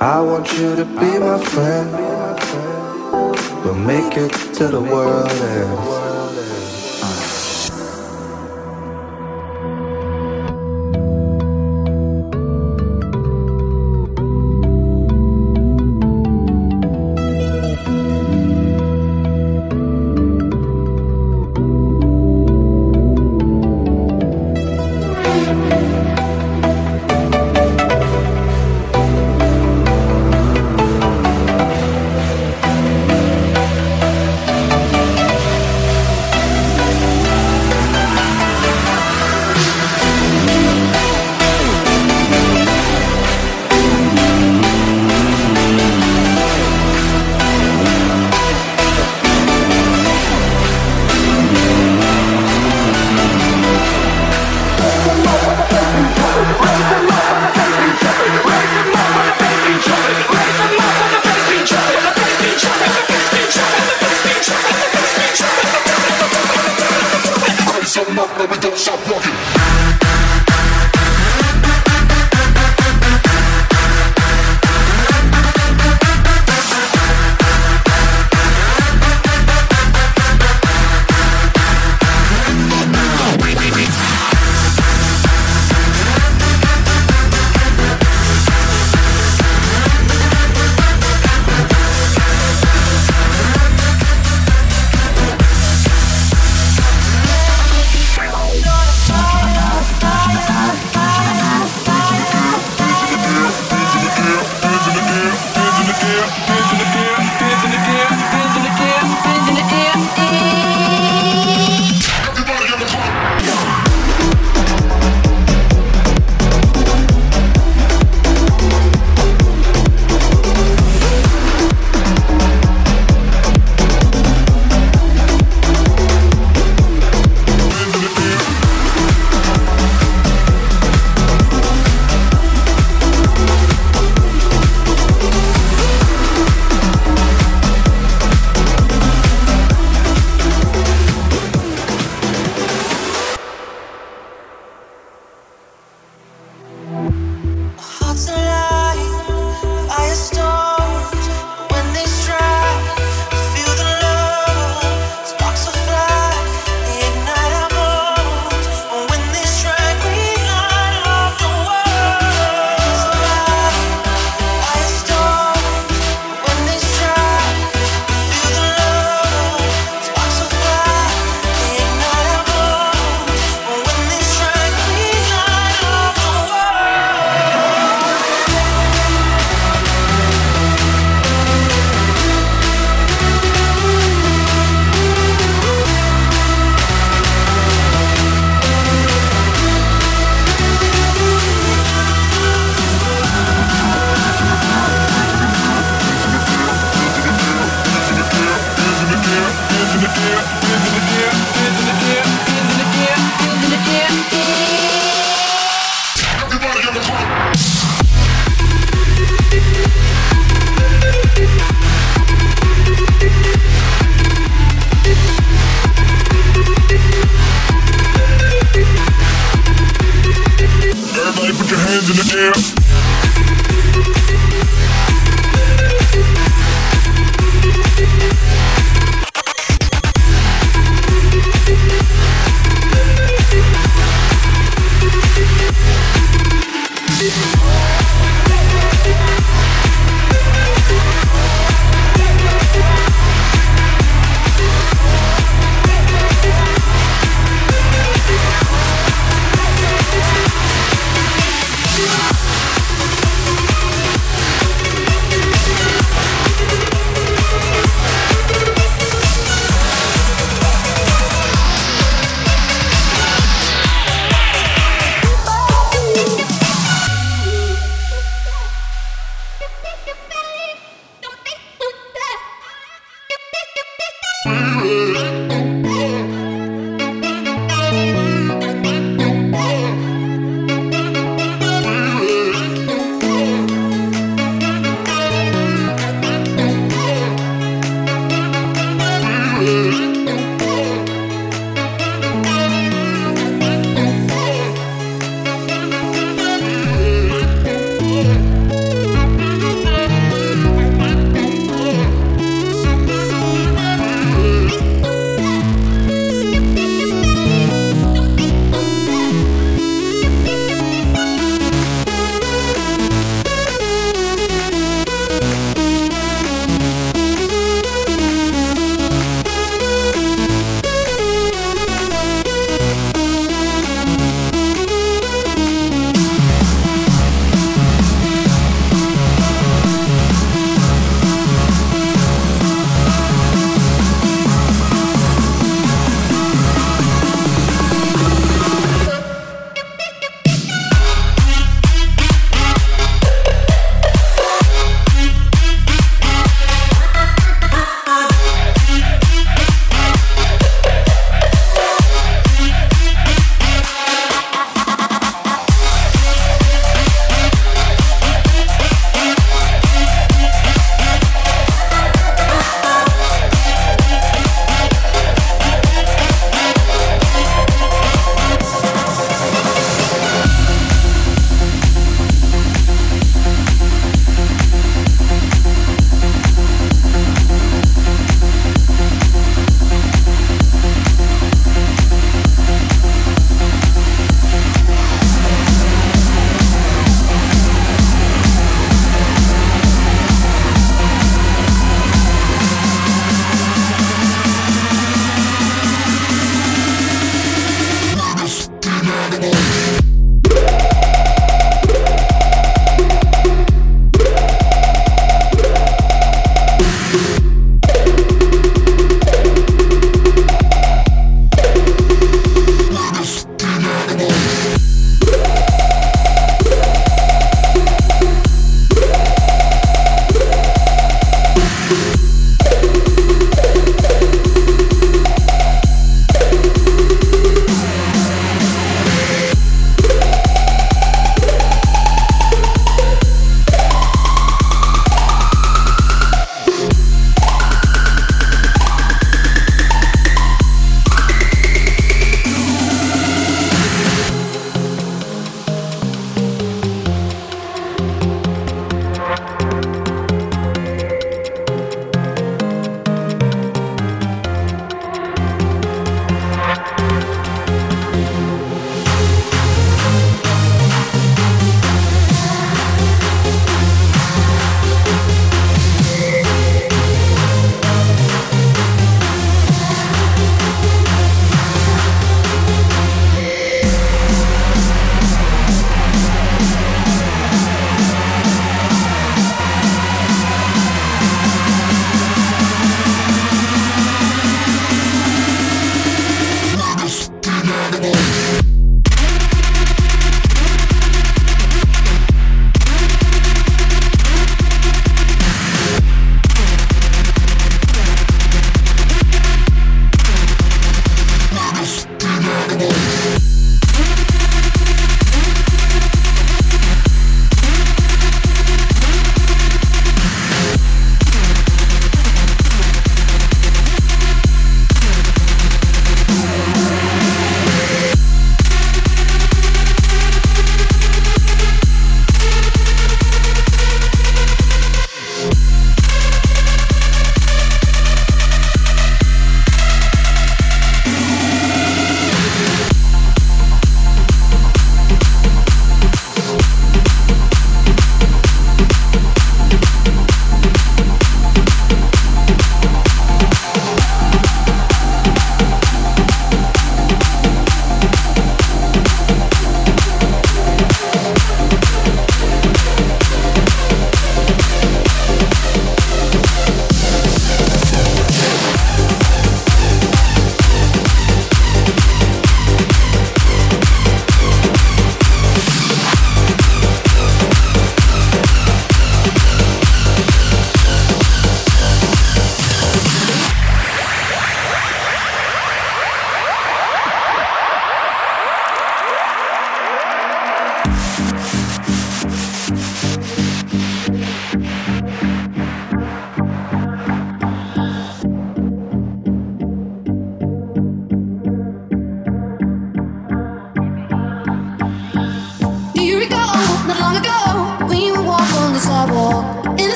[0.00, 1.90] I want you to be my friend.
[3.64, 6.07] We'll make it to the world end.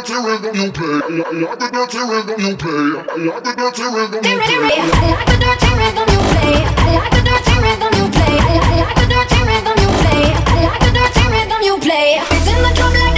[0.00, 0.86] dirty rhythm you play.
[0.86, 2.72] I like the dirty rhythm you play.
[2.72, 4.72] I like the dirty rhythm you play.
[4.72, 6.56] I like the dirty rhythm you play.
[6.56, 8.40] I like the dirty rhythm you play.
[8.40, 10.24] I like the dirty rhythm you play.
[10.40, 12.16] I like the dirty rhythm you play.
[12.16, 13.09] It's in the drum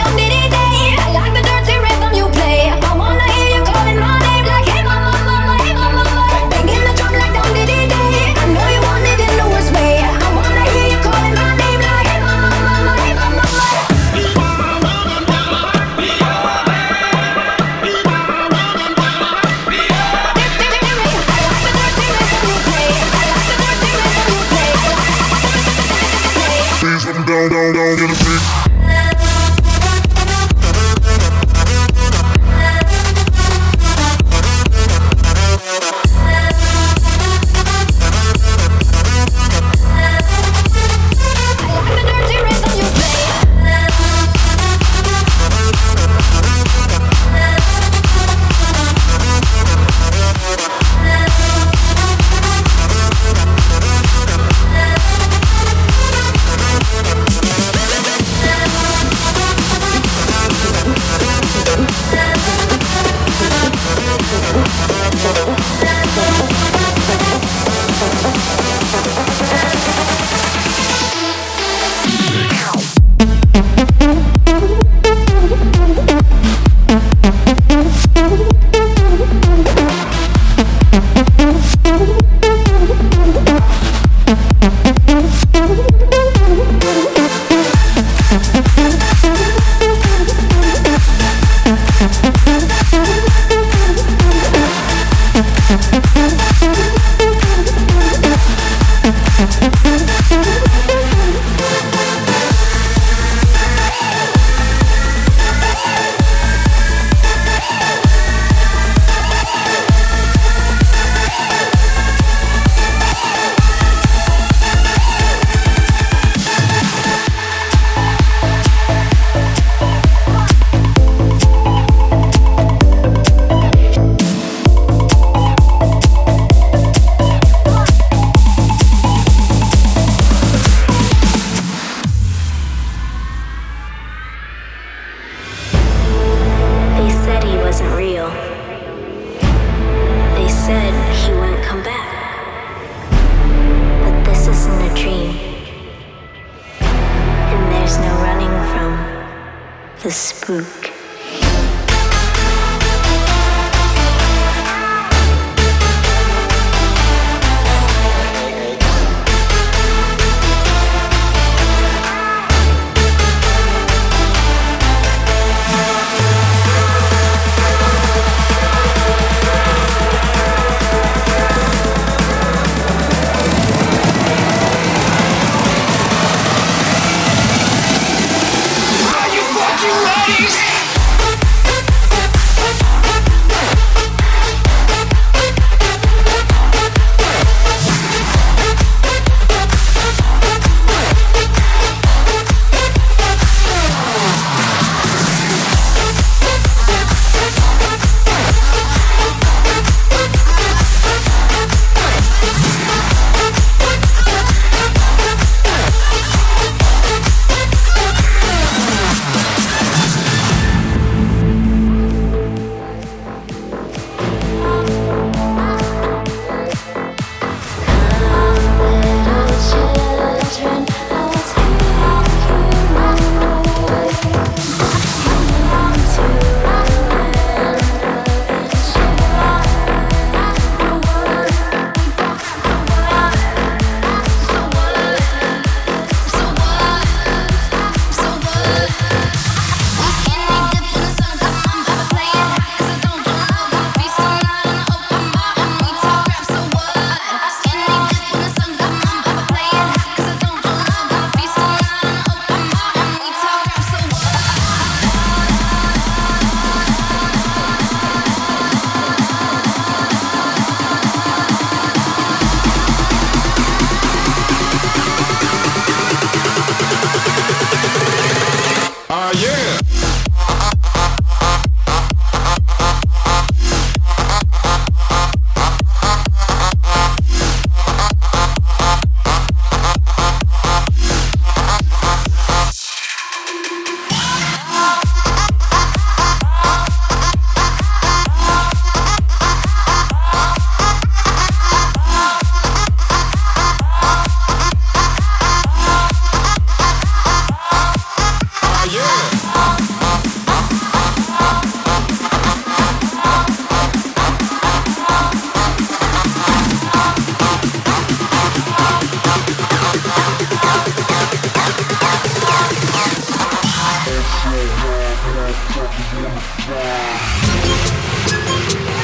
[315.52, 319.01] Motherfuckers wanna fly.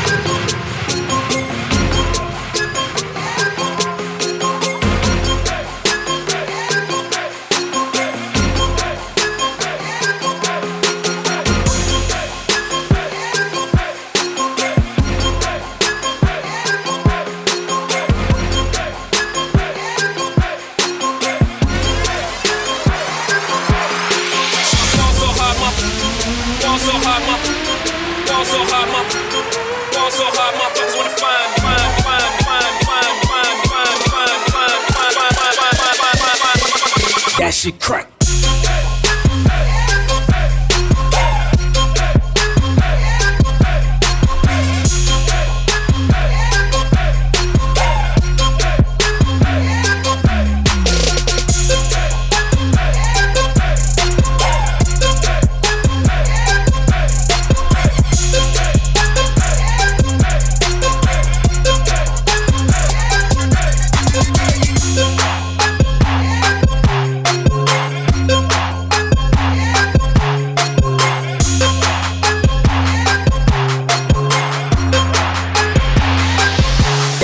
[37.59, 38.18] shit crack.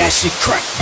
[0.04, 0.73] that shit crack.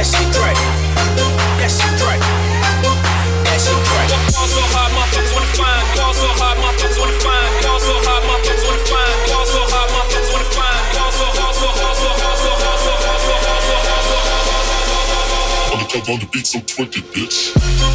[0.00, 0.56] That shit crack.
[1.60, 2.20] That shit crack.
[3.44, 4.30] That shit crack.
[16.08, 17.89] On the beat, so twerk it, bitch.